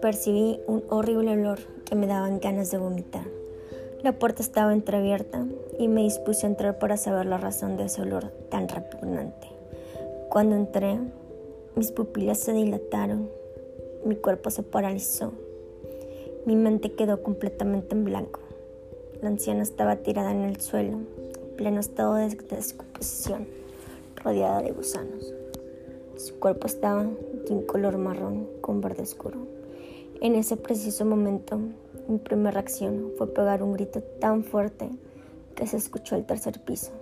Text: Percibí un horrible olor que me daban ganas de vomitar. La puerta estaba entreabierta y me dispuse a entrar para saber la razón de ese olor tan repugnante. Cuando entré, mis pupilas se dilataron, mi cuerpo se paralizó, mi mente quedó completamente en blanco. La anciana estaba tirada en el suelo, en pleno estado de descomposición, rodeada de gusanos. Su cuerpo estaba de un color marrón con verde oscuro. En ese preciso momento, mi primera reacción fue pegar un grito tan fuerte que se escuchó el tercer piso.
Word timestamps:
Percibí 0.00 0.60
un 0.66 0.82
horrible 0.88 1.32
olor 1.32 1.60
que 1.84 1.94
me 1.94 2.06
daban 2.06 2.40
ganas 2.40 2.70
de 2.70 2.78
vomitar. 2.78 3.24
La 4.02 4.18
puerta 4.18 4.42
estaba 4.42 4.72
entreabierta 4.72 5.46
y 5.78 5.88
me 5.88 6.02
dispuse 6.02 6.44
a 6.44 6.50
entrar 6.50 6.78
para 6.78 6.96
saber 6.96 7.26
la 7.26 7.38
razón 7.38 7.76
de 7.76 7.84
ese 7.84 8.02
olor 8.02 8.30
tan 8.50 8.68
repugnante. 8.68 9.46
Cuando 10.28 10.56
entré, 10.56 10.98
mis 11.76 11.92
pupilas 11.92 12.40
se 12.40 12.52
dilataron, 12.52 13.30
mi 14.04 14.16
cuerpo 14.16 14.50
se 14.50 14.62
paralizó, 14.62 15.32
mi 16.44 16.56
mente 16.56 16.92
quedó 16.92 17.22
completamente 17.22 17.94
en 17.94 18.04
blanco. 18.04 18.40
La 19.20 19.28
anciana 19.28 19.62
estaba 19.62 19.96
tirada 19.96 20.32
en 20.32 20.42
el 20.42 20.60
suelo, 20.60 20.98
en 20.98 21.56
pleno 21.56 21.78
estado 21.78 22.14
de 22.14 22.28
descomposición, 22.28 23.46
rodeada 24.24 24.62
de 24.62 24.72
gusanos. 24.72 25.32
Su 26.16 26.38
cuerpo 26.38 26.66
estaba 26.66 27.04
de 27.04 27.54
un 27.54 27.66
color 27.66 27.98
marrón 27.98 28.46
con 28.60 28.80
verde 28.80 29.02
oscuro. 29.02 29.38
En 30.20 30.34
ese 30.34 30.56
preciso 30.56 31.04
momento, 31.04 31.58
mi 32.08 32.18
primera 32.18 32.52
reacción 32.52 33.12
fue 33.16 33.32
pegar 33.32 33.62
un 33.62 33.72
grito 33.72 34.02
tan 34.20 34.44
fuerte 34.44 34.90
que 35.54 35.66
se 35.66 35.76
escuchó 35.76 36.16
el 36.16 36.26
tercer 36.26 36.60
piso. 36.60 36.92